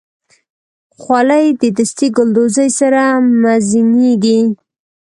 خولۍ 0.99 1.45
د 1.61 1.63
دستي 1.77 2.07
ګلدوزۍ 2.15 2.69
سره 2.79 3.01
مزینېږي. 3.41 4.41